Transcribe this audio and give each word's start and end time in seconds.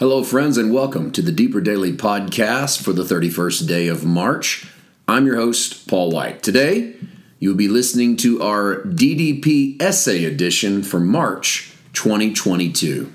Hello, 0.00 0.24
friends, 0.24 0.56
and 0.56 0.72
welcome 0.72 1.10
to 1.12 1.20
the 1.20 1.30
Deeper 1.30 1.60
Daily 1.60 1.92
Podcast 1.92 2.80
for 2.80 2.94
the 2.94 3.02
31st 3.02 3.68
day 3.68 3.86
of 3.86 4.02
March. 4.02 4.66
I'm 5.06 5.26
your 5.26 5.36
host, 5.36 5.86
Paul 5.86 6.10
White. 6.10 6.42
Today, 6.42 6.94
you'll 7.38 7.54
be 7.54 7.68
listening 7.68 8.16
to 8.16 8.40
our 8.40 8.76
DDP 8.76 9.76
Essay 9.78 10.24
Edition 10.24 10.82
for 10.82 11.00
March 11.00 11.74
2022. 11.92 13.12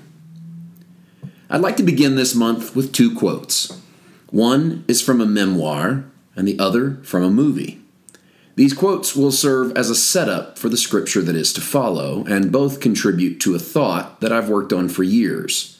I'd 1.50 1.60
like 1.60 1.76
to 1.78 1.82
begin 1.82 2.14
this 2.14 2.36
month 2.36 2.76
with 2.76 2.92
two 2.92 3.16
quotes. 3.16 3.82
One 4.30 4.84
is 4.86 5.02
from 5.02 5.20
a 5.20 5.26
memoir, 5.26 6.04
and 6.36 6.46
the 6.46 6.56
other 6.56 7.00
from 7.02 7.24
a 7.24 7.30
movie. 7.30 7.80
These 8.54 8.74
quotes 8.74 9.16
will 9.16 9.32
serve 9.32 9.76
as 9.76 9.90
a 9.90 9.96
setup 9.96 10.56
for 10.56 10.68
the 10.68 10.76
scripture 10.76 11.22
that 11.22 11.34
is 11.34 11.52
to 11.54 11.60
follow, 11.60 12.24
and 12.26 12.52
both 12.52 12.78
contribute 12.78 13.40
to 13.40 13.56
a 13.56 13.58
thought 13.58 14.20
that 14.20 14.32
I've 14.32 14.48
worked 14.48 14.72
on 14.72 14.88
for 14.88 15.02
years. 15.02 15.75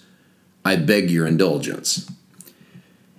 I 0.66 0.74
beg 0.74 1.12
your 1.12 1.28
indulgence. 1.28 2.10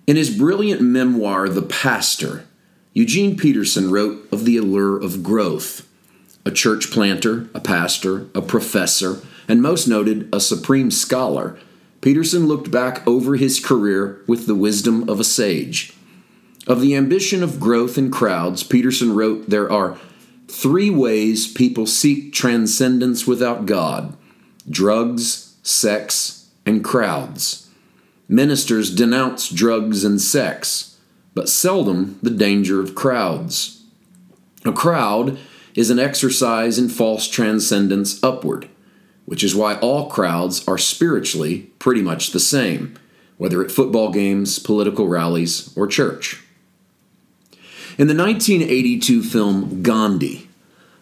In 0.06 0.18
his 0.18 0.38
brilliant 0.38 0.82
memoir, 0.82 1.48
The 1.48 1.62
Pastor, 1.62 2.44
Eugene 2.92 3.38
Peterson 3.38 3.90
wrote 3.90 4.28
of 4.34 4.44
the 4.44 4.58
allure 4.58 5.02
of 5.02 5.24
growth. 5.24 5.88
A 6.46 6.52
church 6.52 6.92
planter, 6.92 7.48
a 7.54 7.62
pastor, 7.62 8.28
a 8.36 8.42
professor, 8.42 9.22
and 9.48 9.62
most 9.62 9.88
noted, 9.88 10.28
a 10.34 10.42
supreme 10.42 10.92
scholar, 10.92 11.58
Peterson 12.02 12.48
looked 12.48 12.70
back 12.70 13.08
over 13.08 13.38
his 13.38 13.62
career 13.62 14.22
with 14.28 14.46
the 14.46 14.56
wisdom 14.56 15.08
of 15.08 15.22
a 15.22 15.24
sage. 15.24 15.94
Of 16.68 16.82
the 16.82 16.98
ambition 16.98 17.44
of 17.44 17.62
growth 17.62 17.98
in 17.98 18.12
crowds, 18.12 18.62
Peterson 18.62 19.16
wrote 19.16 19.50
there 19.50 19.72
are 19.72 19.98
three 20.50 20.90
ways 20.90 21.50
people 21.50 21.88
seek 21.88 22.34
transcendence 22.34 23.26
without 23.26 23.66
God 23.66 24.18
drugs, 24.70 25.56
sex, 25.64 26.37
and 26.68 26.84
crowds. 26.84 27.70
Ministers 28.28 28.94
denounce 28.94 29.50
drugs 29.50 30.04
and 30.04 30.20
sex, 30.20 30.98
but 31.34 31.48
seldom 31.48 32.20
the 32.22 32.30
danger 32.30 32.82
of 32.82 32.94
crowds. 32.94 33.84
A 34.66 34.74
crowd 34.74 35.40
is 35.76 35.90
an 35.90 35.98
exercise 35.98 36.78
in 36.78 36.90
false 36.90 37.30
transcendence 37.30 38.22
upward, 38.22 38.68
which 39.26 39.44
is 39.46 39.56
why 39.56 39.76
all 39.76 40.10
crowds 40.10 40.68
are 40.68 40.78
spiritually 40.78 41.72
pretty 41.80 42.02
much 42.02 42.32
the 42.32 42.40
same, 42.40 42.96
whether 43.38 43.64
at 43.64 43.72
football 43.72 44.12
games, 44.12 44.60
political 44.60 45.08
rallies, 45.08 45.74
or 45.78 45.88
church. 45.88 46.44
In 47.98 48.08
the 48.08 48.16
1982 48.16 49.24
film 49.24 49.82
Gandhi, 49.82 50.50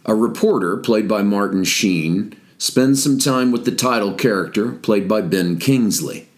a 0.06 0.14
reporter, 0.14 0.78
played 0.78 1.08
by 1.08 1.24
Martin 1.24 1.64
Sheen, 1.64 2.40
spends 2.58 3.04
some 3.04 3.20
time 3.20 3.52
with 3.52 3.66
the 3.66 3.72
title 3.72 4.14
character, 4.14 4.72
played 4.72 5.08
by 5.08 5.22
Ben 5.22 5.58
Kingsley. 5.58 6.30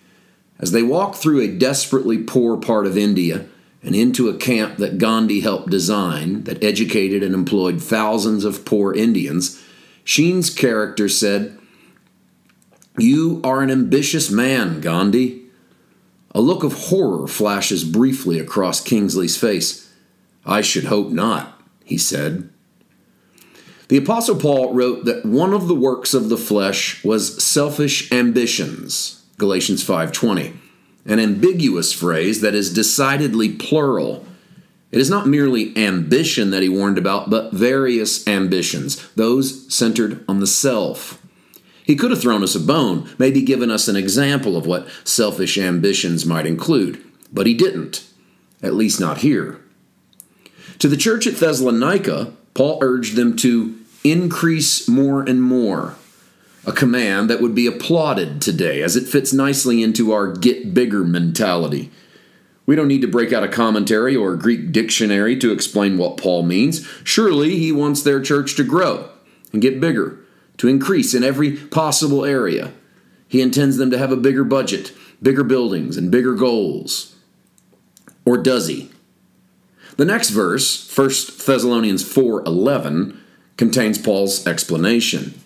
As 0.59 0.71
they 0.71 0.83
walk 0.83 1.15
through 1.15 1.41
a 1.41 1.47
desperately 1.47 2.17
poor 2.17 2.57
part 2.57 2.87
of 2.87 2.97
India 2.97 3.45
and 3.83 3.95
into 3.95 4.27
a 4.27 4.37
camp 4.37 4.77
that 4.77 4.97
Gandhi 4.97 5.41
helped 5.41 5.69
design 5.69 6.43
that 6.45 6.63
educated 6.63 7.21
and 7.21 7.35
employed 7.35 7.81
thousands 7.81 8.43
of 8.43 8.65
poor 8.65 8.93
Indians, 8.93 9.61
Sheen's 10.03 10.49
character 10.49 11.07
said, 11.07 11.57
You 12.97 13.39
are 13.43 13.61
an 13.61 13.69
ambitious 13.69 14.31
man, 14.31 14.81
Gandhi. 14.81 15.43
A 16.33 16.41
look 16.41 16.63
of 16.63 16.73
horror 16.73 17.27
flashes 17.27 17.83
briefly 17.83 18.39
across 18.39 18.81
Kingsley's 18.81 19.37
face. 19.37 19.91
I 20.45 20.61
should 20.61 20.85
hope 20.85 21.11
not, 21.11 21.61
he 21.83 21.97
said. 21.97 22.49
The 23.89 23.97
Apostle 23.97 24.35
Paul 24.35 24.73
wrote 24.73 25.05
that 25.05 25.25
one 25.25 25.53
of 25.53 25.67
the 25.69 25.75
works 25.75 26.13
of 26.13 26.27
the 26.27 26.37
flesh 26.37 27.01
was 27.05 27.41
selfish 27.41 28.11
ambitions, 28.11 29.21
Galatians 29.37 29.81
5:20, 29.81 30.53
an 31.05 31.19
ambiguous 31.19 31.93
phrase 31.93 32.41
that 32.41 32.53
is 32.53 32.73
decidedly 32.73 33.49
plural. 33.49 34.25
It 34.91 34.99
is 34.99 35.09
not 35.09 35.27
merely 35.27 35.75
ambition 35.77 36.49
that 36.51 36.63
he 36.63 36.69
warned 36.69 36.97
about, 36.97 37.29
but 37.29 37.53
various 37.53 38.27
ambitions, 38.27 38.97
those 39.15 39.73
centered 39.73 40.23
on 40.27 40.41
the 40.41 40.47
self. 40.47 41.21
He 41.85 41.95
could 41.95 42.11
have 42.11 42.19
thrown 42.19 42.43
us 42.43 42.55
a 42.55 42.59
bone, 42.59 43.09
maybe 43.17 43.41
given 43.41 43.71
us 43.71 43.87
an 43.87 43.95
example 43.95 44.57
of 44.57 44.65
what 44.65 44.87
selfish 45.05 45.57
ambitions 45.57 46.25
might 46.25 46.45
include, 46.45 46.99
but 47.31 47.47
he 47.47 47.53
didn't, 47.53 48.03
at 48.61 48.75
least 48.75 48.99
not 48.99 49.19
here. 49.19 49.61
To 50.79 50.89
the 50.89 50.97
church 50.97 51.25
at 51.25 51.37
Thessalonica, 51.37 52.33
Paul 52.53 52.79
urged 52.81 53.15
them 53.15 53.35
to 53.37 53.76
increase 54.03 54.87
more 54.87 55.21
and 55.21 55.41
more, 55.41 55.95
a 56.65 56.71
command 56.71 57.29
that 57.29 57.41
would 57.41 57.55
be 57.55 57.67
applauded 57.67 58.41
today 58.41 58.81
as 58.81 58.95
it 58.95 59.07
fits 59.07 59.33
nicely 59.33 59.81
into 59.81 60.11
our 60.11 60.31
get 60.31 60.73
bigger 60.73 61.03
mentality. 61.03 61.91
We 62.65 62.75
don't 62.75 62.89
need 62.89 63.01
to 63.01 63.07
break 63.07 63.31
out 63.31 63.43
a 63.43 63.47
commentary 63.47 64.15
or 64.15 64.33
a 64.33 64.37
Greek 64.37 64.73
dictionary 64.73 65.37
to 65.37 65.51
explain 65.51 65.97
what 65.97 66.17
Paul 66.17 66.43
means. 66.43 66.85
Surely 67.03 67.57
he 67.57 67.71
wants 67.71 68.03
their 68.03 68.21
church 68.21 68.55
to 68.57 68.63
grow 68.63 69.09
and 69.53 69.61
get 69.61 69.79
bigger, 69.79 70.19
to 70.57 70.67
increase 70.67 71.13
in 71.13 71.23
every 71.23 71.53
possible 71.53 72.25
area. 72.25 72.73
He 73.29 73.41
intends 73.41 73.77
them 73.77 73.89
to 73.91 73.97
have 73.97 74.11
a 74.11 74.17
bigger 74.17 74.43
budget, 74.43 74.91
bigger 75.21 75.43
buildings, 75.43 75.95
and 75.95 76.11
bigger 76.11 76.33
goals. 76.33 77.15
Or 78.25 78.37
does 78.37 78.67
he? 78.67 78.91
The 79.95 80.05
next 80.05 80.29
verse, 80.29 80.93
1 80.95 81.09
Thessalonians 81.45 82.03
4:11, 82.03 83.17
contains 83.57 83.97
Paul's 83.97 84.45
explanation 84.47 85.39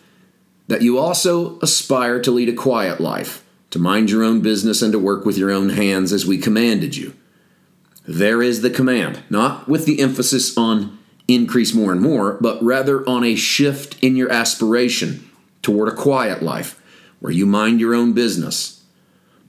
that 0.68 0.82
you 0.82 0.98
also 0.98 1.60
aspire 1.60 2.22
to 2.22 2.32
lead 2.32 2.50
a 2.50 2.54
quiet 2.54 3.02
life, 3.02 3.44
to 3.72 3.80
mind 3.80 4.10
your 4.10 4.24
own 4.24 4.42
business 4.42 4.82
and 4.82 4.92
to 4.94 5.00
work 5.00 5.26
with 5.26 5.38
your 5.38 5.52
own 5.52 5.70
hands 5.70 6.14
as 6.14 6.26
we 6.26 6.38
commanded 6.38 6.96
you. 6.96 7.14
There 8.08 8.42
is 8.42 8.62
the 8.62 8.70
command, 8.70 9.22
not 9.30 9.68
with 9.68 9.86
the 9.86 10.00
emphasis 10.00 10.58
on 10.58 10.98
increase 11.28 11.74
more 11.74 11.92
and 11.92 12.02
more, 12.02 12.38
but 12.42 12.62
rather 12.64 13.08
on 13.08 13.24
a 13.24 13.36
shift 13.36 14.02
in 14.04 14.16
your 14.16 14.32
aspiration 14.32 15.30
toward 15.62 15.88
a 15.88 15.96
quiet 15.96 16.42
life 16.42 16.82
where 17.20 17.32
you 17.32 17.46
mind 17.46 17.80
your 17.80 17.94
own 17.94 18.14
business 18.14 18.81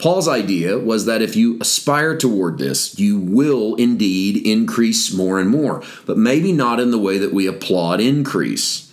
Paul's 0.02 0.26
idea 0.26 0.80
was 0.80 1.04
that 1.04 1.22
if 1.22 1.36
you 1.36 1.58
aspire 1.60 2.16
toward 2.16 2.58
this, 2.58 2.98
you 2.98 3.20
will 3.20 3.76
indeed 3.76 4.44
increase 4.44 5.14
more 5.14 5.38
and 5.38 5.48
more, 5.48 5.80
but 6.06 6.18
maybe 6.18 6.50
not 6.50 6.80
in 6.80 6.90
the 6.90 6.98
way 6.98 7.18
that 7.18 7.32
we 7.32 7.46
applaud 7.46 8.00
increase. 8.00 8.92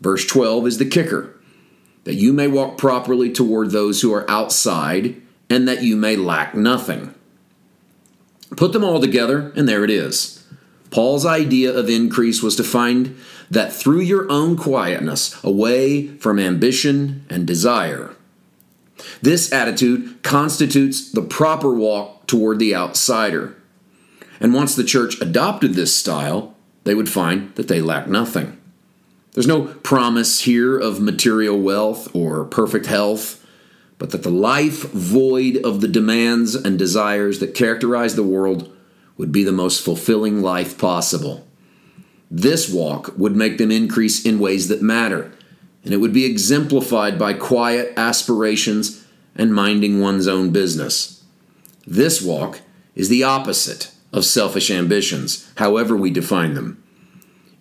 Verse 0.00 0.26
12 0.26 0.66
is 0.66 0.78
the 0.78 0.88
kicker 0.88 1.34
that 2.04 2.14
you 2.14 2.32
may 2.32 2.46
walk 2.46 2.78
properly 2.78 3.30
toward 3.30 3.70
those 3.70 4.00
who 4.00 4.14
are 4.14 4.28
outside, 4.30 5.20
and 5.50 5.68
that 5.68 5.82
you 5.82 5.94
may 5.94 6.16
lack 6.16 6.54
nothing. 6.54 7.14
Put 8.56 8.72
them 8.72 8.84
all 8.84 9.02
together, 9.02 9.52
and 9.54 9.68
there 9.68 9.84
it 9.84 9.90
is. 9.90 10.46
Paul's 10.90 11.26
idea 11.26 11.70
of 11.70 11.90
increase 11.90 12.42
was 12.42 12.56
to 12.56 12.64
find 12.64 13.14
that 13.50 13.70
through 13.70 14.00
your 14.00 14.30
own 14.32 14.56
quietness, 14.56 15.38
away 15.44 16.06
from 16.06 16.38
ambition 16.38 17.26
and 17.28 17.46
desire, 17.46 18.16
this 19.22 19.52
attitude 19.52 20.22
constitutes 20.22 21.10
the 21.10 21.22
proper 21.22 21.72
walk 21.72 22.26
toward 22.26 22.58
the 22.58 22.74
outsider. 22.74 23.56
And 24.40 24.54
once 24.54 24.74
the 24.74 24.84
church 24.84 25.20
adopted 25.20 25.74
this 25.74 25.94
style, 25.94 26.54
they 26.84 26.94
would 26.94 27.08
find 27.08 27.54
that 27.56 27.68
they 27.68 27.80
lack 27.80 28.08
nothing. 28.08 28.58
There's 29.32 29.46
no 29.46 29.66
promise 29.66 30.40
here 30.40 30.78
of 30.78 31.00
material 31.00 31.60
wealth 31.60 32.14
or 32.14 32.44
perfect 32.44 32.86
health, 32.86 33.44
but 33.98 34.10
that 34.10 34.22
the 34.22 34.30
life 34.30 34.90
void 34.92 35.58
of 35.58 35.80
the 35.80 35.88
demands 35.88 36.54
and 36.54 36.78
desires 36.78 37.38
that 37.40 37.54
characterize 37.54 38.14
the 38.14 38.22
world 38.22 38.74
would 39.16 39.32
be 39.32 39.42
the 39.42 39.52
most 39.52 39.84
fulfilling 39.84 40.40
life 40.40 40.78
possible. 40.78 41.46
This 42.30 42.72
walk 42.72 43.16
would 43.16 43.34
make 43.34 43.58
them 43.58 43.70
increase 43.70 44.24
in 44.24 44.38
ways 44.38 44.68
that 44.68 44.82
matter, 44.82 45.32
and 45.84 45.94
it 45.94 45.98
would 45.98 46.12
be 46.12 46.24
exemplified 46.24 47.18
by 47.18 47.32
quiet 47.32 47.92
aspirations 47.96 49.04
and 49.36 49.54
minding 49.54 50.00
one's 50.00 50.26
own 50.26 50.50
business. 50.50 51.24
This 51.86 52.20
walk 52.20 52.60
is 52.94 53.08
the 53.08 53.22
opposite 53.22 53.92
of 54.12 54.24
selfish 54.24 54.70
ambitions, 54.70 55.50
however 55.56 55.96
we 55.96 56.10
define 56.10 56.54
them. 56.54 56.82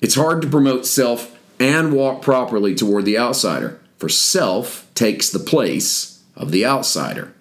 It's 0.02 0.16
hard 0.16 0.42
to 0.42 0.50
promote 0.50 0.86
self 0.86 1.38
and 1.60 1.94
walk 1.94 2.22
properly 2.22 2.76
toward 2.76 3.06
the 3.06 3.18
outsider, 3.18 3.80
for 3.98 4.10
self 4.10 4.88
takes 4.94 5.30
the 5.30 5.40
place 5.40 6.24
of 6.36 6.52
the 6.52 6.66
outsider. 6.66 7.34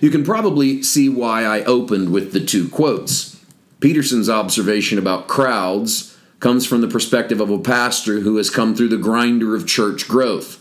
You 0.00 0.10
can 0.10 0.24
probably 0.24 0.82
see 0.82 1.08
why 1.08 1.44
I 1.44 1.64
opened 1.64 2.12
with 2.12 2.32
the 2.32 2.44
two 2.44 2.68
quotes. 2.68 3.40
Peterson's 3.80 4.28
observation 4.28 4.98
about 4.98 5.28
crowds 5.28 6.11
comes 6.42 6.66
from 6.66 6.80
the 6.80 6.88
perspective 6.88 7.40
of 7.40 7.50
a 7.50 7.58
pastor 7.58 8.20
who 8.20 8.36
has 8.36 8.50
come 8.50 8.74
through 8.74 8.88
the 8.88 8.96
grinder 8.96 9.54
of 9.54 9.64
church 9.64 10.08
growth. 10.08 10.60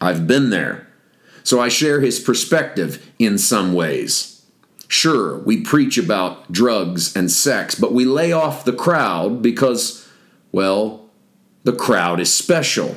I've 0.00 0.26
been 0.26 0.50
there. 0.50 0.88
So 1.44 1.60
I 1.60 1.68
share 1.68 2.00
his 2.00 2.18
perspective 2.18 3.08
in 3.20 3.38
some 3.38 3.72
ways. 3.72 4.44
Sure, 4.88 5.38
we 5.38 5.62
preach 5.62 5.96
about 5.96 6.50
drugs 6.50 7.14
and 7.14 7.30
sex, 7.30 7.76
but 7.76 7.94
we 7.94 8.04
lay 8.04 8.32
off 8.32 8.64
the 8.64 8.72
crowd 8.72 9.40
because, 9.42 10.06
well, 10.50 11.08
the 11.62 11.72
crowd 11.72 12.18
is 12.18 12.34
special. 12.34 12.96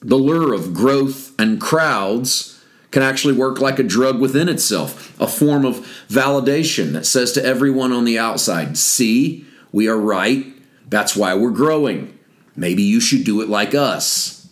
The 0.00 0.16
lure 0.16 0.54
of 0.54 0.72
growth 0.72 1.38
and 1.38 1.60
crowds 1.60 2.64
can 2.90 3.02
actually 3.02 3.34
work 3.34 3.60
like 3.60 3.78
a 3.78 3.82
drug 3.82 4.18
within 4.18 4.48
itself, 4.48 5.18
a 5.20 5.28
form 5.28 5.66
of 5.66 5.86
validation 6.08 6.92
that 6.92 7.04
says 7.04 7.32
to 7.32 7.44
everyone 7.44 7.92
on 7.92 8.06
the 8.06 8.18
outside, 8.18 8.78
see, 8.78 9.44
we 9.72 9.88
are 9.88 9.98
right. 9.98 10.55
That's 10.88 11.16
why 11.16 11.34
we're 11.34 11.50
growing. 11.50 12.18
Maybe 12.54 12.82
you 12.82 13.00
should 13.00 13.24
do 13.24 13.40
it 13.42 13.48
like 13.48 13.74
us. 13.74 14.48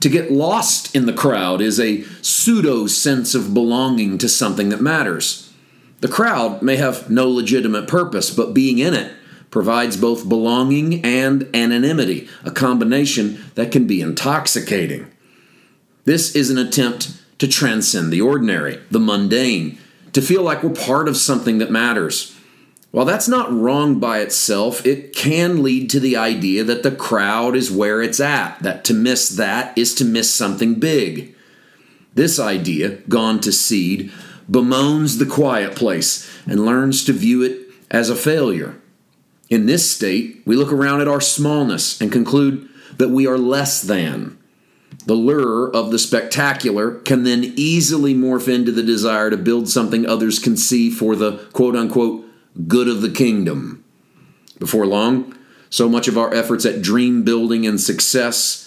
To 0.00 0.08
get 0.08 0.30
lost 0.30 0.94
in 0.94 1.06
the 1.06 1.12
crowd 1.12 1.60
is 1.60 1.80
a 1.80 2.02
pseudo 2.22 2.86
sense 2.86 3.34
of 3.34 3.54
belonging 3.54 4.18
to 4.18 4.28
something 4.28 4.68
that 4.68 4.80
matters. 4.80 5.52
The 6.00 6.08
crowd 6.08 6.60
may 6.60 6.76
have 6.76 7.10
no 7.10 7.28
legitimate 7.28 7.88
purpose, 7.88 8.30
but 8.30 8.52
being 8.52 8.78
in 8.78 8.92
it 8.92 9.12
provides 9.50 9.96
both 9.96 10.28
belonging 10.28 11.02
and 11.04 11.48
anonymity, 11.54 12.28
a 12.44 12.50
combination 12.50 13.42
that 13.54 13.72
can 13.72 13.86
be 13.86 14.02
intoxicating. 14.02 15.10
This 16.04 16.36
is 16.36 16.50
an 16.50 16.58
attempt 16.58 17.12
to 17.38 17.48
transcend 17.48 18.12
the 18.12 18.20
ordinary, 18.20 18.80
the 18.90 19.00
mundane, 19.00 19.78
to 20.12 20.20
feel 20.20 20.42
like 20.42 20.62
we're 20.62 20.70
part 20.70 21.08
of 21.08 21.16
something 21.16 21.58
that 21.58 21.70
matters. 21.70 22.35
While 22.96 23.04
that's 23.04 23.28
not 23.28 23.52
wrong 23.52 24.00
by 24.00 24.20
itself, 24.20 24.86
it 24.86 25.14
can 25.14 25.62
lead 25.62 25.90
to 25.90 26.00
the 26.00 26.16
idea 26.16 26.64
that 26.64 26.82
the 26.82 26.90
crowd 26.90 27.54
is 27.54 27.70
where 27.70 28.00
it's 28.00 28.20
at, 28.20 28.58
that 28.62 28.84
to 28.84 28.94
miss 28.94 29.28
that 29.28 29.76
is 29.76 29.94
to 29.96 30.04
miss 30.06 30.34
something 30.34 30.76
big. 30.76 31.36
This 32.14 32.38
idea, 32.40 32.92
gone 33.06 33.40
to 33.40 33.52
seed, 33.52 34.10
bemoans 34.50 35.18
the 35.18 35.26
quiet 35.26 35.76
place 35.76 36.26
and 36.46 36.64
learns 36.64 37.04
to 37.04 37.12
view 37.12 37.42
it 37.42 37.68
as 37.90 38.08
a 38.08 38.16
failure. 38.16 38.80
In 39.50 39.66
this 39.66 39.90
state, 39.90 40.40
we 40.46 40.56
look 40.56 40.72
around 40.72 41.02
at 41.02 41.08
our 41.08 41.20
smallness 41.20 42.00
and 42.00 42.10
conclude 42.10 42.66
that 42.96 43.10
we 43.10 43.26
are 43.26 43.36
less 43.36 43.82
than. 43.82 44.38
The 45.04 45.12
lure 45.12 45.70
of 45.70 45.90
the 45.90 45.98
spectacular 45.98 46.92
can 46.92 47.24
then 47.24 47.44
easily 47.56 48.14
morph 48.14 48.48
into 48.48 48.72
the 48.72 48.82
desire 48.82 49.28
to 49.28 49.36
build 49.36 49.68
something 49.68 50.06
others 50.06 50.38
can 50.38 50.56
see 50.56 50.90
for 50.90 51.14
the 51.14 51.46
quote 51.52 51.76
unquote 51.76 52.25
good 52.66 52.88
of 52.88 53.02
the 53.02 53.10
kingdom. 53.10 53.84
Before 54.58 54.86
long, 54.86 55.36
so 55.68 55.88
much 55.88 56.08
of 56.08 56.16
our 56.16 56.32
efforts 56.32 56.64
at 56.64 56.82
dream 56.82 57.22
building 57.22 57.66
and 57.66 57.80
success 57.80 58.62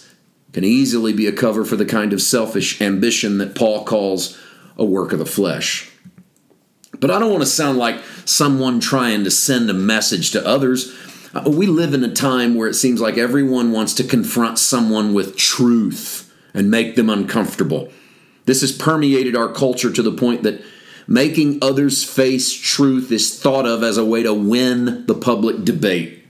can 0.53 0.63
easily 0.63 1.13
be 1.13 1.27
a 1.27 1.31
cover 1.31 1.63
for 1.63 1.75
the 1.75 1.85
kind 1.85 2.13
of 2.13 2.21
selfish 2.21 2.81
ambition 2.81 3.37
that 3.37 3.55
Paul 3.55 3.83
calls 3.83 4.39
a 4.77 4.85
work 4.85 5.11
of 5.11 5.19
the 5.19 5.25
flesh. 5.25 5.91
But 6.99 7.11
I 7.11 7.19
don't 7.19 7.31
want 7.31 7.43
to 7.43 7.49
sound 7.49 7.77
like 7.77 8.01
someone 8.25 8.79
trying 8.79 9.23
to 9.23 9.31
send 9.31 9.69
a 9.69 9.73
message 9.73 10.31
to 10.31 10.45
others. 10.45 10.93
Uh, 11.33 11.49
we 11.49 11.67
live 11.67 11.93
in 11.93 12.03
a 12.03 12.13
time 12.13 12.55
where 12.55 12.67
it 12.67 12.73
seems 12.73 12.99
like 12.99 13.17
everyone 13.17 13.71
wants 13.71 13.93
to 13.95 14.03
confront 14.03 14.57
someone 14.57 15.13
with 15.13 15.37
truth 15.37 16.33
and 16.53 16.71
make 16.71 16.95
them 16.95 17.09
uncomfortable. 17.09 17.91
This 18.45 18.61
has 18.61 18.71
permeated 18.71 19.35
our 19.35 19.51
culture 19.51 19.91
to 19.91 20.01
the 20.01 20.11
point 20.11 20.43
that 20.43 20.61
making 21.09 21.57
others 21.63 22.03
face 22.03 22.53
truth 22.53 23.11
is 23.11 23.37
thought 23.41 23.65
of 23.65 23.81
as 23.81 23.97
a 23.97 24.05
way 24.05 24.21
to 24.21 24.33
win 24.33 25.07
the 25.07 25.15
public 25.15 25.65
debate. 25.65 26.23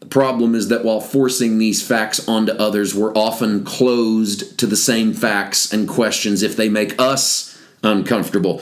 The 0.00 0.06
problem 0.06 0.56
is 0.56 0.68
that 0.68 0.84
while 0.84 1.00
forcing 1.00 1.58
these 1.58 1.86
facts 1.86 2.28
onto 2.28 2.50
others, 2.52 2.96
we're 2.96 3.14
often 3.14 3.64
closed 3.64 4.58
to 4.58 4.66
the 4.66 4.76
same 4.76 5.14
facts 5.14 5.72
and 5.72 5.88
questions 5.88 6.42
if 6.42 6.56
they 6.56 6.68
make 6.68 7.00
us 7.00 7.56
uncomfortable. 7.84 8.60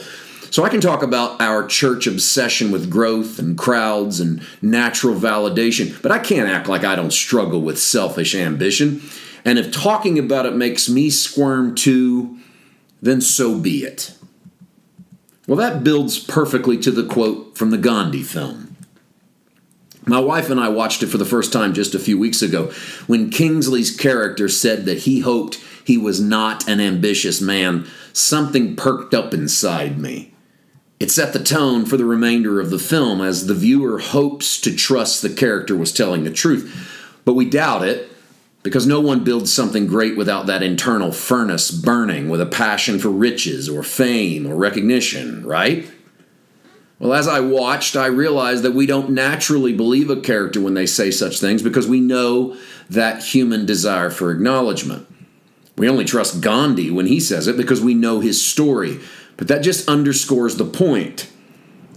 So 0.51 0.63
I 0.63 0.69
can 0.69 0.79
talk 0.79 1.01
about 1.01 1.41
our 1.41 1.65
church 1.65 2.05
obsession 2.05 2.69
with 2.69 2.91
growth 2.91 3.39
and 3.39 3.57
crowds 3.57 4.19
and 4.19 4.45
natural 4.61 5.15
validation, 5.15 5.99
but 6.03 6.11
I 6.11 6.19
can't 6.19 6.49
act 6.49 6.67
like 6.67 6.83
I 6.83 6.95
don't 6.95 7.11
struggle 7.11 7.61
with 7.61 7.79
selfish 7.79 8.35
ambition. 8.35 9.01
And 9.43 9.57
if 9.57 9.71
talking 9.71 10.19
about 10.19 10.45
it 10.45 10.55
makes 10.55 10.87
me 10.87 11.09
squirm 11.09 11.73
too, 11.73 12.37
then 13.01 13.21
so 13.21 13.57
be 13.57 13.83
it. 13.83 14.15
Well, 15.47 15.57
that 15.57 15.83
builds 15.83 16.19
perfectly 16.19 16.77
to 16.79 16.91
the 16.91 17.05
quote 17.05 17.57
from 17.57 17.71
the 17.71 17.77
Gandhi 17.77 18.23
film. 18.23 18.75
My 20.05 20.19
wife 20.19 20.49
and 20.49 20.59
I 20.59 20.69
watched 20.69 21.03
it 21.03 21.07
for 21.07 21.17
the 21.17 21.25
first 21.25 21.53
time 21.53 21.73
just 21.73 21.93
a 21.93 21.99
few 21.99 22.17
weeks 22.17 22.41
ago 22.41 22.71
when 23.07 23.29
Kingsley's 23.29 23.95
character 23.95 24.49
said 24.49 24.85
that 24.85 24.99
he 24.99 25.19
hoped 25.19 25.61
he 25.85 25.97
was 25.97 26.19
not 26.19 26.67
an 26.67 26.79
ambitious 26.79 27.39
man. 27.41 27.87
Something 28.13 28.75
perked 28.75 29.13
up 29.13 29.33
inside 29.33 29.99
me. 29.99 30.33
It 30.99 31.11
set 31.11 31.33
the 31.33 31.43
tone 31.43 31.85
for 31.85 31.97
the 31.97 32.05
remainder 32.05 32.59
of 32.59 32.69
the 32.69 32.79
film 32.79 33.21
as 33.21 33.47
the 33.47 33.55
viewer 33.55 33.99
hopes 33.99 34.59
to 34.61 34.75
trust 34.75 35.21
the 35.21 35.29
character 35.29 35.75
was 35.75 35.91
telling 35.91 36.23
the 36.23 36.31
truth. 36.31 37.19
But 37.25 37.33
we 37.33 37.49
doubt 37.49 37.87
it 37.87 38.10
because 38.63 38.85
no 38.85 38.99
one 38.99 39.23
builds 39.23 39.51
something 39.51 39.87
great 39.87 40.15
without 40.15 40.45
that 40.45 40.61
internal 40.63 41.11
furnace 41.11 41.71
burning 41.71 42.29
with 42.29 42.41
a 42.41 42.45
passion 42.45 42.99
for 42.99 43.09
riches 43.09 43.67
or 43.67 43.83
fame 43.83 44.45
or 44.45 44.55
recognition, 44.55 45.45
right? 45.45 45.89
Well, 46.99 47.13
as 47.13 47.27
I 47.27 47.39
watched, 47.39 47.95
I 47.95 48.05
realized 48.05 48.61
that 48.63 48.75
we 48.75 48.85
don't 48.85 49.09
naturally 49.09 49.73
believe 49.73 50.11
a 50.11 50.21
character 50.21 50.61
when 50.61 50.75
they 50.75 50.85
say 50.85 51.09
such 51.09 51.39
things 51.39 51.63
because 51.63 51.87
we 51.87 51.99
know 51.99 52.55
that 52.91 53.23
human 53.23 53.65
desire 53.65 54.11
for 54.11 54.29
acknowledgement. 54.29 55.07
We 55.75 55.89
only 55.89 56.05
trust 56.05 56.41
Gandhi 56.41 56.91
when 56.91 57.07
he 57.07 57.19
says 57.19 57.47
it 57.47 57.57
because 57.57 57.81
we 57.81 57.95
know 57.95 58.19
his 58.19 58.45
story, 58.45 58.99
but 59.37 59.47
that 59.47 59.63
just 59.63 59.89
underscores 59.89 60.57
the 60.57 60.65
point. 60.65 61.27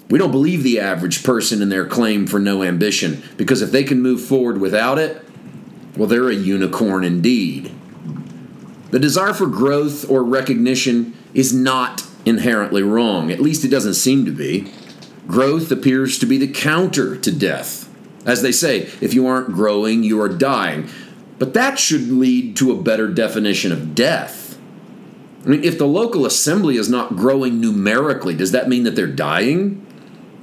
We 0.09 0.19
don't 0.19 0.31
believe 0.31 0.63
the 0.63 0.81
average 0.81 1.23
person 1.23 1.61
in 1.61 1.69
their 1.69 1.87
claim 1.87 2.27
for 2.27 2.39
no 2.39 2.63
ambition 2.63 3.23
because 3.37 3.61
if 3.61 3.73
they 3.73 3.85
can 3.85 4.01
move 4.01 4.23
forward 4.23 4.59
without 4.59 4.99
it, 4.99 5.24
well, 5.97 6.09
they're 6.09 6.29
a 6.29 6.35
unicorn 6.35 7.05
indeed. 7.05 7.73
The 8.91 8.99
desire 8.99 9.35
for 9.35 9.47
growth 9.47 10.09
or 10.09 10.23
recognition 10.23 11.17
is 11.35 11.53
not 11.53 12.07
inherently 12.25 12.83
wrong, 12.83 13.31
at 13.31 13.41
least 13.41 13.65
it 13.65 13.69
doesn't 13.69 13.95
seem 13.95 14.25
to 14.25 14.31
be. 14.31 14.73
Growth 15.27 15.71
appears 15.71 16.19
to 16.19 16.27
be 16.27 16.39
the 16.39 16.49
counter 16.49 17.17
to 17.17 17.33
death. 17.33 17.91
As 18.27 18.43
they 18.43 18.53
say, 18.53 18.83
if 19.01 19.15
you 19.15 19.27
aren't 19.27 19.53
growing, 19.53 20.03
you 20.03 20.21
are 20.21 20.29
dying. 20.29 20.89
But 21.39 21.55
that 21.55 21.79
should 21.79 22.09
lead 22.09 22.57
to 22.57 22.73
a 22.73 22.81
better 22.81 23.09
definition 23.09 23.73
of 23.73 23.95
death. 23.95 24.59
I 25.45 25.49
mean, 25.49 25.65
if 25.65 25.79
the 25.79 25.87
local 25.87 26.25
assembly 26.25 26.77
is 26.77 26.89
not 26.89 27.17
growing 27.17 27.61
numerically, 27.61 28.35
does 28.35 28.53
that 28.53 28.69
mean 28.69 28.85
that 28.85 28.97
they're 28.97 29.07
dying? 29.07 29.85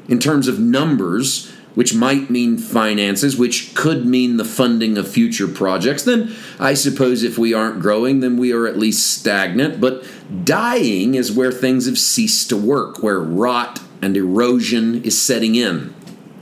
In 0.07 0.19
terms 0.19 0.47
of 0.47 0.59
numbers, 0.59 1.51
which 1.73 1.93
might 1.93 2.29
mean 2.29 2.57
finances, 2.57 3.37
which 3.37 3.73
could 3.75 4.05
mean 4.05 4.37
the 4.37 4.45
funding 4.45 4.97
of 4.97 5.07
future 5.07 5.47
projects, 5.47 6.03
then 6.03 6.33
I 6.59 6.73
suppose 6.73 7.23
if 7.23 7.37
we 7.37 7.53
aren't 7.53 7.81
growing, 7.81 8.19
then 8.19 8.37
we 8.37 8.51
are 8.51 8.67
at 8.67 8.77
least 8.77 9.09
stagnant. 9.19 9.79
But 9.79 10.05
dying 10.43 11.15
is 11.15 11.31
where 11.31 11.51
things 11.51 11.85
have 11.85 11.97
ceased 11.97 12.49
to 12.49 12.57
work, 12.57 13.01
where 13.01 13.19
rot 13.19 13.81
and 14.01 14.17
erosion 14.17 15.03
is 15.03 15.21
setting 15.21 15.55
in, 15.55 15.93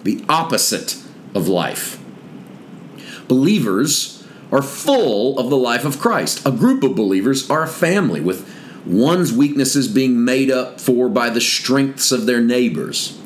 the 0.04 0.24
opposite 0.28 0.98
of 1.36 1.48
life. 1.48 2.00
Believers 3.28 4.28
are 4.52 4.64
full 4.64 5.38
of 5.38 5.52
the 5.52 5.58
life 5.58 5.86
of 5.86 6.00
Christ. 6.00 6.44
A 6.46 6.52
group 6.52 6.84
of 6.84 6.96
believers 6.96 7.48
are 7.52 7.64
a 7.64 7.68
family, 7.68 8.20
with 8.20 8.50
one's 8.84 9.32
weaknesses 9.32 9.88
being 9.88 10.26
made 10.26 10.50
up 10.50 10.82
for 10.82 11.08
by 11.08 11.30
the 11.30 11.42
strengths 11.42 12.12
of 12.12 12.26
their 12.26 12.42
neighbors 12.42 13.20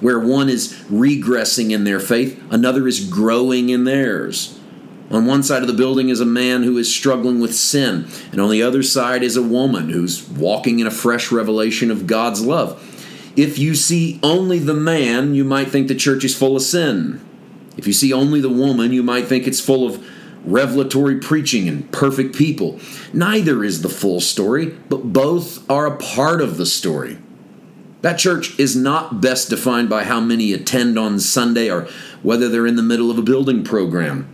where 0.00 0.20
one 0.20 0.48
is 0.48 0.72
regressing 0.90 1.70
in 1.70 1.84
their 1.84 2.00
faith, 2.00 2.40
another 2.50 2.86
is 2.86 3.08
growing 3.08 3.68
in 3.68 3.84
theirs. 3.84 4.58
On 5.10 5.24
one 5.24 5.42
side 5.42 5.62
of 5.62 5.68
the 5.68 5.74
building 5.74 6.10
is 6.10 6.20
a 6.20 6.26
man 6.26 6.62
who 6.62 6.76
is 6.76 6.94
struggling 6.94 7.40
with 7.40 7.54
sin, 7.54 8.06
and 8.30 8.40
on 8.40 8.50
the 8.50 8.62
other 8.62 8.82
side 8.82 9.22
is 9.22 9.36
a 9.36 9.42
woman 9.42 9.88
who's 9.88 10.28
walking 10.28 10.80
in 10.80 10.86
a 10.86 10.90
fresh 10.90 11.32
revelation 11.32 11.90
of 11.90 12.06
God's 12.06 12.44
love. 12.44 12.84
If 13.34 13.58
you 13.58 13.74
see 13.74 14.20
only 14.22 14.58
the 14.58 14.74
man, 14.74 15.34
you 15.34 15.44
might 15.44 15.68
think 15.68 15.88
the 15.88 15.94
church 15.94 16.24
is 16.24 16.36
full 16.36 16.56
of 16.56 16.62
sin. 16.62 17.24
If 17.76 17.86
you 17.86 17.92
see 17.92 18.12
only 18.12 18.40
the 18.40 18.50
woman, 18.50 18.92
you 18.92 19.02
might 19.02 19.26
think 19.26 19.46
it's 19.46 19.60
full 19.60 19.86
of 19.86 20.04
revelatory 20.44 21.20
preaching 21.20 21.68
and 21.68 21.90
perfect 21.92 22.34
people. 22.34 22.80
Neither 23.12 23.64
is 23.64 23.82
the 23.82 23.88
full 23.88 24.20
story, 24.20 24.66
but 24.66 25.12
both 25.12 25.68
are 25.70 25.86
a 25.86 25.96
part 25.96 26.40
of 26.40 26.56
the 26.56 26.66
story. 26.66 27.18
That 28.00 28.18
church 28.18 28.58
is 28.58 28.76
not 28.76 29.20
best 29.20 29.50
defined 29.50 29.90
by 29.90 30.04
how 30.04 30.20
many 30.20 30.52
attend 30.52 30.98
on 30.98 31.18
Sunday 31.18 31.70
or 31.70 31.88
whether 32.22 32.48
they're 32.48 32.66
in 32.66 32.76
the 32.76 32.82
middle 32.82 33.10
of 33.10 33.18
a 33.18 33.22
building 33.22 33.64
program. 33.64 34.28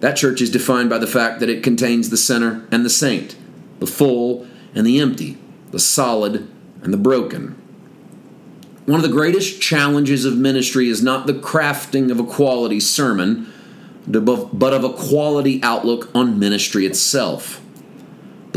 That 0.00 0.16
church 0.16 0.40
is 0.40 0.50
defined 0.50 0.90
by 0.90 0.98
the 0.98 1.06
fact 1.06 1.40
that 1.40 1.48
it 1.48 1.62
contains 1.62 2.10
the 2.10 2.16
sinner 2.16 2.66
and 2.70 2.84
the 2.84 2.90
saint, 2.90 3.36
the 3.80 3.86
full 3.86 4.46
and 4.74 4.86
the 4.86 5.00
empty, 5.00 5.38
the 5.70 5.78
solid 5.78 6.48
and 6.82 6.92
the 6.92 6.98
broken. 6.98 7.56
One 8.84 9.00
of 9.00 9.06
the 9.06 9.14
greatest 9.14 9.60
challenges 9.60 10.24
of 10.24 10.36
ministry 10.36 10.88
is 10.88 11.02
not 11.02 11.26
the 11.26 11.34
crafting 11.34 12.10
of 12.10 12.20
a 12.20 12.24
quality 12.24 12.80
sermon, 12.80 13.52
but 14.06 14.72
of 14.72 14.84
a 14.84 14.92
quality 14.92 15.62
outlook 15.62 16.10
on 16.14 16.38
ministry 16.38 16.86
itself. 16.86 17.60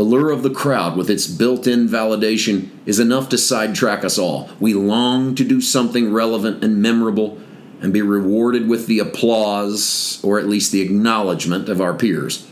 The 0.01 0.07
lure 0.07 0.31
of 0.31 0.41
the 0.41 0.49
crowd, 0.49 0.97
with 0.97 1.11
its 1.11 1.27
built 1.27 1.67
in 1.67 1.87
validation, 1.87 2.71
is 2.87 2.99
enough 2.99 3.29
to 3.29 3.37
sidetrack 3.37 4.03
us 4.03 4.17
all. 4.17 4.49
We 4.59 4.73
long 4.73 5.35
to 5.35 5.43
do 5.43 5.61
something 5.61 6.11
relevant 6.11 6.63
and 6.63 6.81
memorable 6.81 7.39
and 7.81 7.93
be 7.93 8.01
rewarded 8.01 8.67
with 8.67 8.87
the 8.87 8.97
applause, 8.97 10.19
or 10.23 10.39
at 10.39 10.49
least 10.49 10.71
the 10.71 10.81
acknowledgement, 10.81 11.69
of 11.69 11.79
our 11.79 11.93
peers. 11.93 12.47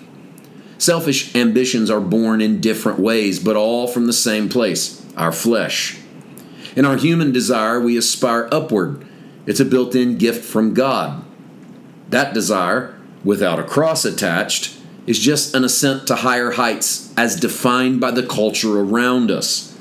Selfish 0.77 1.35
ambitions 1.35 1.89
are 1.89 1.99
born 1.99 2.39
in 2.39 2.61
different 2.61 2.99
ways, 2.99 3.39
but 3.39 3.55
all 3.55 3.87
from 3.87 4.05
the 4.05 4.13
same 4.13 4.47
place 4.47 5.03
our 5.17 5.31
flesh. 5.31 5.97
In 6.75 6.85
our 6.85 6.97
human 6.97 7.31
desire, 7.31 7.79
we 7.79 7.97
aspire 7.97 8.47
upward. 8.51 9.03
It's 9.47 9.59
a 9.59 9.65
built 9.65 9.95
in 9.95 10.19
gift 10.19 10.45
from 10.45 10.75
God. 10.75 11.25
That 12.11 12.31
desire, 12.31 12.95
without 13.23 13.57
a 13.57 13.63
cross 13.63 14.05
attached, 14.05 14.78
is 15.09 15.17
just 15.17 15.55
an 15.55 15.63
ascent 15.63 16.05
to 16.05 16.13
higher 16.17 16.51
heights 16.51 17.11
as 17.17 17.39
defined 17.39 17.99
by 17.99 18.11
the 18.11 18.21
culture 18.21 18.79
around 18.79 19.31
us. 19.31 19.75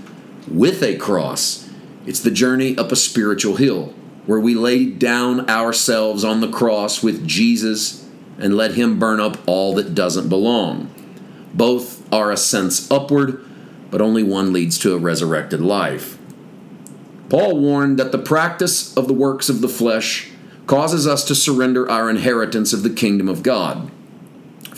With 0.50 0.82
a 0.82 0.96
cross, 0.96 1.68
it's 2.06 2.20
the 2.20 2.30
journey 2.30 2.78
up 2.78 2.90
a 2.90 2.96
spiritual 2.96 3.56
hill 3.56 3.92
where 4.24 4.40
we 4.40 4.54
lay 4.54 4.86
down 4.86 5.50
ourselves 5.50 6.24
on 6.24 6.40
the 6.40 6.50
cross 6.50 7.02
with 7.02 7.28
Jesus 7.28 8.08
and 8.38 8.56
let 8.56 8.72
Him 8.72 8.98
burn 8.98 9.20
up 9.20 9.36
all 9.46 9.74
that 9.74 9.94
doesn't 9.94 10.30
belong. 10.30 10.90
Both 11.52 12.10
are 12.10 12.32
ascents 12.32 12.90
upward, 12.90 13.44
but 13.90 14.00
only 14.00 14.22
one 14.22 14.50
leads 14.50 14.78
to 14.78 14.94
a 14.94 14.98
resurrected 14.98 15.60
life. 15.60 16.16
Paul 17.28 17.58
warned 17.58 17.98
that 17.98 18.12
the 18.12 18.18
practice 18.18 18.96
of 18.96 19.08
the 19.08 19.12
works 19.12 19.50
of 19.50 19.60
the 19.60 19.68
flesh 19.68 20.30
causes 20.66 21.06
us 21.06 21.22
to 21.24 21.34
surrender 21.34 21.86
our 21.90 22.08
inheritance 22.08 22.72
of 22.72 22.82
the 22.82 22.88
kingdom 22.88 23.28
of 23.28 23.42
God. 23.42 23.90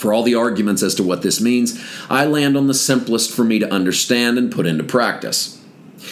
For 0.00 0.14
all 0.14 0.23
the 0.23 0.35
arguments 0.35 0.83
as 0.83 0.95
to 0.95 1.02
what 1.02 1.21
this 1.21 1.42
means, 1.42 1.78
I 2.09 2.25
land 2.25 2.57
on 2.57 2.69
the 2.69 2.75
simplest 2.75 3.30
for 3.30 3.45
me 3.45 3.59
to 3.59 3.71
understand 3.71 4.38
and 4.38 4.50
put 4.50 4.64
into 4.64 4.83
practice. 4.83 5.62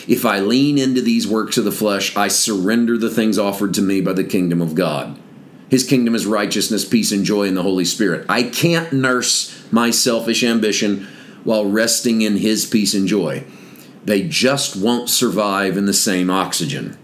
If 0.06 0.26
I 0.26 0.40
lean 0.40 0.76
into 0.76 1.00
these 1.00 1.26
works 1.26 1.56
of 1.56 1.64
the 1.64 1.72
flesh, 1.72 2.14
I 2.14 2.28
surrender 2.28 2.98
the 2.98 3.08
things 3.08 3.38
offered 3.38 3.72
to 3.74 3.82
me 3.82 4.02
by 4.02 4.12
the 4.12 4.24
kingdom 4.24 4.60
of 4.60 4.74
God. 4.74 5.18
His 5.70 5.86
kingdom 5.86 6.14
is 6.14 6.26
righteousness, 6.26 6.84
peace, 6.84 7.12
and 7.12 7.24
joy 7.24 7.44
in 7.44 7.54
the 7.54 7.62
Holy 7.62 7.86
Spirit. 7.86 8.26
I 8.28 8.42
can't 8.42 8.92
nurse 8.92 9.58
my 9.72 9.90
selfish 9.90 10.44
ambition 10.44 11.08
while 11.44 11.64
resting 11.64 12.20
in 12.20 12.36
His 12.36 12.66
peace 12.66 12.92
and 12.92 13.08
joy. 13.08 13.44
They 14.04 14.28
just 14.28 14.76
won't 14.76 15.08
survive 15.08 15.78
in 15.78 15.86
the 15.86 15.94
same 15.94 16.28
oxygen. 16.28 16.98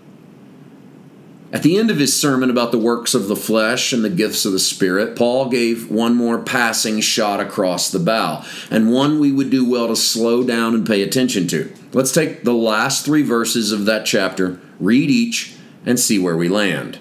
At 1.55 1.63
the 1.63 1.79
end 1.79 1.89
of 1.89 1.99
his 1.99 2.21
sermon 2.21 2.51
about 2.51 2.73
the 2.73 2.79
works 2.81 3.15
of 3.15 3.29
the 3.29 3.37
flesh 3.37 3.93
and 3.93 4.05
the 4.05 4.11
gifts 4.11 4.45
of 4.45 4.51
the 4.51 4.59
Spirit, 4.59 5.15
Paul 5.15 5.49
gave 5.49 5.89
one 5.89 6.17
more 6.17 6.41
passing 6.41 7.01
shot 7.01 7.39
across 7.39 7.93
the 7.93 8.01
bow, 8.01 8.45
and 8.73 8.91
one 8.91 9.21
we 9.21 9.31
would 9.31 9.51
do 9.51 9.65
well 9.65 9.87
to 9.87 9.95
slow 9.95 10.43
down 10.43 10.75
and 10.75 10.85
pay 10.85 11.01
attention 11.01 11.47
to. 11.49 11.73
Let's 11.93 12.11
take 12.11 12.43
the 12.43 12.53
last 12.53 13.05
three 13.05 13.23
verses 13.23 13.71
of 13.71 13.85
that 13.85 14.05
chapter, 14.05 14.59
read 14.81 15.11
each, 15.11 15.55
and 15.87 16.01
see 16.01 16.19
where 16.19 16.37
we 16.37 16.49
land. 16.49 16.99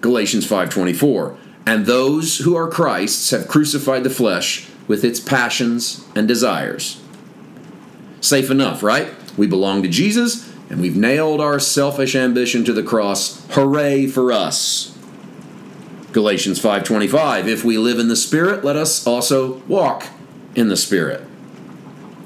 Galatians 0.00 0.44
5:24. 0.44 1.36
And 1.64 1.86
those 1.86 2.38
who 2.38 2.56
are 2.56 2.68
Christ's 2.68 3.30
have 3.30 3.46
crucified 3.46 4.02
the 4.02 4.10
flesh 4.10 4.66
with 4.88 5.04
its 5.04 5.20
passions 5.20 6.00
and 6.16 6.26
desires. 6.26 6.96
Safe 8.20 8.50
enough, 8.50 8.82
right? 8.82 9.10
We 9.36 9.46
belong 9.46 9.84
to 9.84 9.88
Jesus 9.88 10.46
and 10.70 10.80
we've 10.80 10.96
nailed 10.96 11.40
our 11.40 11.60
selfish 11.60 12.14
ambition 12.14 12.64
to 12.64 12.72
the 12.72 12.82
cross. 12.82 13.44
Hooray 13.50 14.06
for 14.06 14.32
us. 14.32 14.96
Galatians 16.12 16.60
5:25 16.60 17.48
If 17.48 17.64
we 17.64 17.76
live 17.76 17.98
in 17.98 18.08
the 18.08 18.16
spirit, 18.16 18.64
let 18.64 18.76
us 18.76 19.06
also 19.06 19.62
walk 19.66 20.06
in 20.54 20.68
the 20.68 20.76
spirit. 20.76 21.22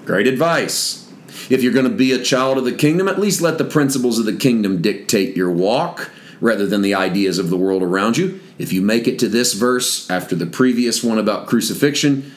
Great 0.05 0.27
advice. 0.27 1.07
If 1.51 1.63
you're 1.63 1.73
going 1.73 1.89
to 1.89 1.95
be 1.95 2.13
a 2.13 2.23
child 2.23 2.59
of 2.59 2.65
the 2.65 2.73
kingdom, 2.73 3.09
at 3.09 3.19
least 3.19 3.41
let 3.41 3.59
the 3.59 3.65
principles 3.65 4.19
of 4.19 4.27
the 4.27 4.37
kingdom 4.37 4.83
dictate 4.83 5.37
your 5.37 5.51
walk 5.51 6.11
rather 6.41 6.67
than 6.67 6.83
the 6.83 6.95
ideas 6.95 7.39
of 7.39 7.51
the 7.51 7.57
world 7.57 7.83
around 7.83 8.17
you. 8.17 8.41
If 8.59 8.73
you 8.73 8.83
make 8.83 9.09
it 9.09 9.19
to 9.21 9.29
this 9.29 9.55
verse 9.55 10.09
after 10.11 10.35
the 10.37 10.47
previous 10.47 11.03
one 11.03 11.19
about 11.19 11.47
crucifixion, 11.47 12.33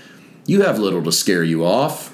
you 0.46 0.62
have 0.62 0.79
little 0.79 1.03
to 1.03 1.12
scare 1.12 1.43
you 1.43 1.65
off. 1.65 2.11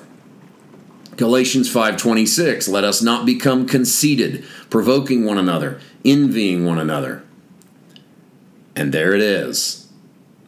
Galatians 1.18 1.70
5:26 1.70 2.70
Let 2.70 2.84
us 2.84 3.02
not 3.02 3.26
become 3.26 3.66
conceited, 3.66 4.46
provoking 4.70 5.26
one 5.26 5.38
another, 5.38 5.80
envying 6.06 6.66
one 6.66 6.78
another. 6.78 7.24
And 8.76 8.94
there 8.94 9.14
it 9.14 9.22
is. 9.22 9.88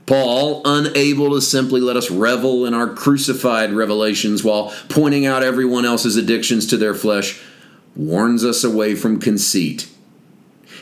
Paul, 0.06 0.64
unable 0.66 1.36
to 1.36 1.42
simply 1.42 1.82
let 1.82 1.98
us 1.98 2.10
revel 2.10 2.66
in 2.66 2.74
our 2.74 2.88
crucified 2.88 3.74
revelations 3.74 4.44
while 4.44 4.74
pointing 4.88 5.26
out 5.26 5.44
everyone 5.44 5.86
else's 5.86 6.16
addictions 6.16 6.66
to 6.68 6.78
their 6.78 6.96
flesh, 6.96 7.40
warns 7.96 8.44
us 8.44 8.64
away 8.64 8.96
from 8.96 9.20
conceit. 9.20 9.88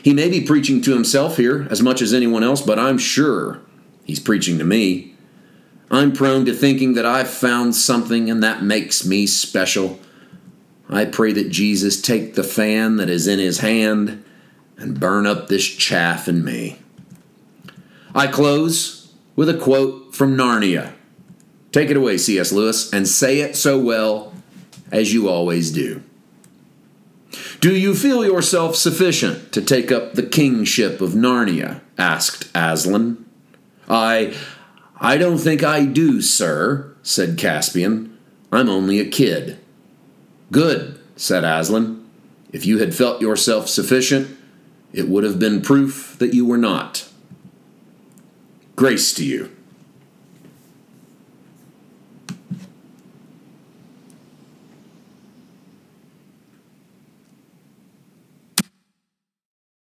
He 0.02 0.14
may 0.14 0.30
be 0.30 0.40
preaching 0.40 0.80
to 0.82 0.94
himself 0.94 1.36
here 1.36 1.66
as 1.70 1.82
much 1.82 2.00
as 2.00 2.14
anyone 2.14 2.42
else, 2.42 2.62
but 2.62 2.78
I'm 2.78 2.96
sure 2.96 3.60
he's 4.04 4.20
preaching 4.20 4.58
to 4.58 4.64
me. 4.64 5.14
I'm 5.90 6.12
prone 6.12 6.44
to 6.46 6.54
thinking 6.54 6.94
that 6.94 7.06
I've 7.06 7.30
found 7.30 7.74
something 7.74 8.30
and 8.30 8.42
that 8.42 8.62
makes 8.62 9.06
me 9.06 9.26
special. 9.26 9.98
I 10.88 11.04
pray 11.04 11.32
that 11.32 11.50
Jesus 11.50 12.00
take 12.00 12.34
the 12.34 12.44
fan 12.44 12.96
that 12.96 13.08
is 13.08 13.26
in 13.26 13.38
his 13.38 13.60
hand 13.60 14.24
and 14.76 15.00
burn 15.00 15.26
up 15.26 15.48
this 15.48 15.66
chaff 15.66 16.28
in 16.28 16.44
me. 16.44 16.78
I 18.14 18.26
close 18.26 19.12
with 19.36 19.48
a 19.48 19.58
quote 19.58 20.14
from 20.14 20.36
Narnia. 20.36 20.92
Take 21.72 21.90
it 21.90 21.96
away, 21.96 22.18
C.S. 22.18 22.52
Lewis, 22.52 22.92
and 22.92 23.06
say 23.06 23.40
it 23.40 23.56
so 23.56 23.78
well 23.78 24.32
as 24.90 25.12
you 25.12 25.28
always 25.28 25.70
do. 25.70 26.02
Do 27.60 27.74
you 27.74 27.94
feel 27.94 28.24
yourself 28.24 28.76
sufficient 28.76 29.52
to 29.52 29.60
take 29.60 29.92
up 29.92 30.14
the 30.14 30.22
kingship 30.22 31.00
of 31.00 31.10
Narnia? 31.10 31.80
asked 31.98 32.48
Aslan. 32.54 33.24
I 33.88 34.34
I 35.00 35.16
don't 35.16 35.38
think 35.38 35.62
I 35.62 35.84
do, 35.84 36.20
sir, 36.20 36.94
said 37.02 37.38
Caspian. 37.38 38.18
I'm 38.50 38.68
only 38.68 38.98
a 38.98 39.08
kid. 39.08 39.58
Good, 40.50 40.98
said 41.16 41.44
Aslan. 41.44 42.04
If 42.52 42.66
you 42.66 42.78
had 42.78 42.94
felt 42.94 43.20
yourself 43.20 43.68
sufficient, 43.68 44.36
it 44.92 45.08
would 45.08 45.24
have 45.24 45.38
been 45.38 45.60
proof 45.60 46.16
that 46.18 46.34
you 46.34 46.46
were 46.46 46.58
not. 46.58 47.08
Grace 48.74 49.12
to 49.14 49.24
you. 49.24 49.50